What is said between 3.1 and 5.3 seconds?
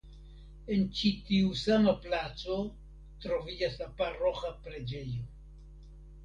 troviĝas la paroĥa preĝejo.